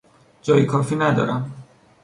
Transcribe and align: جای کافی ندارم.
جای 0.41 0.65
کافی 0.65 0.95
ندارم. 0.95 1.63